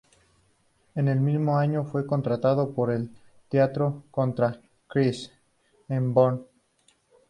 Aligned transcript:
En 0.95 1.07
el 1.09 1.19
mismo 1.19 1.59
año 1.59 1.83
fue 1.85 2.07
contratado 2.07 2.73
por 2.73 2.89
el 2.89 3.11
teatro 3.49 4.01
"Contra-Kreis" 4.09 5.31
de 5.87 5.99
Bonn. 5.99 6.43